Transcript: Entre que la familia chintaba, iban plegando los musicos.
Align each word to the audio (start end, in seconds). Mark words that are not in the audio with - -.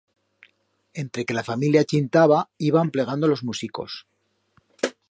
Entre 1.01 1.21
que 1.27 1.37
la 1.39 1.43
familia 1.49 1.83
chintaba, 1.89 2.49
iban 2.71 2.87
plegando 2.89 3.27
los 3.27 3.43
musicos. 3.43 4.07